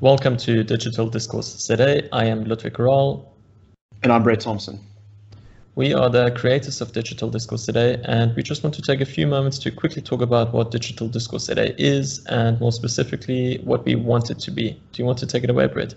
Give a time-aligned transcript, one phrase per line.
[0.00, 2.08] Welcome to Digital Discourse ZA.
[2.14, 3.36] I am Ludwig Raal.
[4.02, 4.80] And I'm Brett Thompson.
[5.74, 9.04] We are the creators of Digital Discourse ZA, and we just want to take a
[9.04, 13.84] few moments to quickly talk about what Digital Discourse ZA is, and more specifically, what
[13.84, 14.70] we want it to be.
[14.92, 15.94] Do you want to take it away, Brett?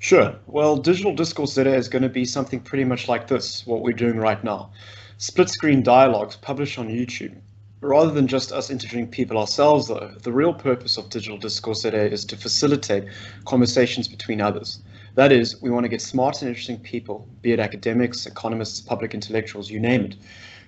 [0.00, 0.34] Sure.
[0.48, 3.92] Well, Digital Discourse ZA is going to be something pretty much like this, what we're
[3.92, 4.72] doing right now.
[5.18, 7.36] Split screen dialogues published on YouTube
[7.82, 12.10] Rather than just us interviewing people ourselves, though, the real purpose of digital discourse ZA
[12.10, 13.04] is to facilitate
[13.44, 14.78] conversations between others.
[15.14, 19.12] That is, we want to get smart and interesting people, be it academics, economists, public
[19.12, 20.16] intellectuals, you name it,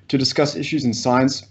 [0.09, 1.47] to discuss issues in science,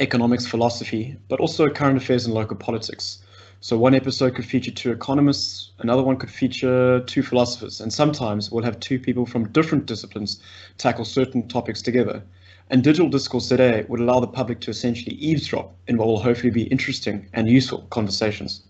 [0.00, 3.22] economics, philosophy, but also current affairs and local politics.
[3.60, 8.50] So one episode could feature two economists, another one could feature two philosophers, and sometimes
[8.50, 10.42] we'll have two people from different disciplines
[10.78, 12.24] tackle certain topics together.
[12.72, 16.50] And digital discourse ZA would allow the public to essentially eavesdrop in what will hopefully
[16.50, 18.62] be interesting and useful conversations.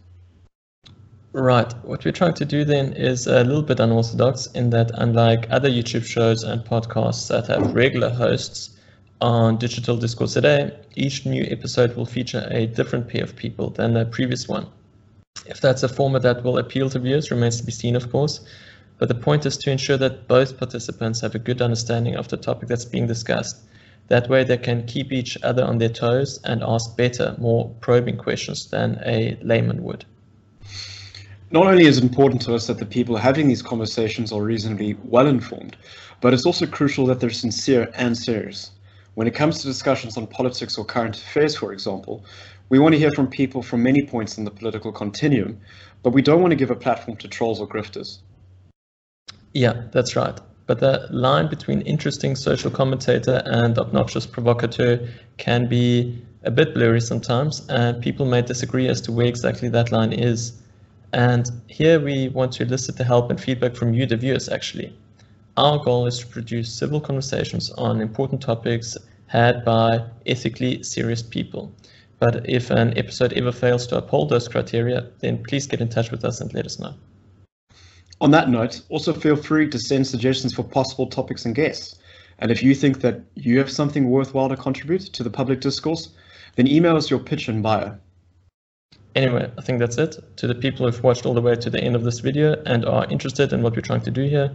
[1.33, 1.73] Right.
[1.85, 5.71] What we're trying to do then is a little bit unorthodox in that, unlike other
[5.71, 8.71] YouTube shows and podcasts that have regular hosts
[9.21, 13.95] on Digital Discourse ZA, each new episode will feature a different pair of people than
[13.95, 14.67] the previous one.
[15.47, 18.41] If that's a format that will appeal to viewers remains to be seen, of course,
[18.98, 22.37] but the point is to ensure that both participants have a good understanding of the
[22.37, 23.59] topic that's being discussed
[24.08, 28.17] that way they can keep each other on their toes and ask better, more probing
[28.17, 30.05] questions than a layman would.
[31.50, 34.97] Not only is it important to us that the people having these conversations are reasonably
[35.05, 35.77] well informed,
[36.20, 38.70] but it's also crucial that they're sincere and serious.
[39.14, 42.25] When it comes to discussions on politics or current affairs, for example,
[42.70, 45.61] we want to hear from people from many points in the political continuum,
[46.03, 48.20] but we don't want to give a platform to trolls or grifters.
[49.53, 56.23] Yeah, that's right but the line between interesting social commentator and obnoxious provocateur can be
[56.45, 60.53] a bit blurry sometimes, and people may disagree as to where exactly that line is.
[61.13, 64.97] And here we want to elicit the help and feedback from you, the viewers, actually.
[65.57, 71.70] Our goal is to produce civil conversations on important topics had by ethically serious people.
[72.19, 76.11] But if an episode ever fails to uphold those criteria, then please get in touch
[76.11, 76.95] with us and let us know.
[78.23, 81.97] On that note, also feel free to send suggestions for possible topics and guests.
[82.39, 86.09] And if you think that you have something worthwhile to contribute to the public discourse,
[86.55, 87.99] then email us your pitch and bio.
[89.17, 90.17] Anyway, I think that's it.
[90.37, 92.85] To the people who've watched all the way to the end of this video and
[92.85, 94.55] are interested in what we're trying to do here,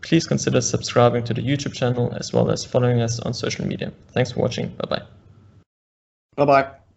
[0.00, 3.92] please consider subscribing to the YouTube channel as well as following us on social media.
[4.12, 4.68] Thanks for watching.
[4.68, 5.02] Bye-bye.
[6.36, 6.87] Bye-bye.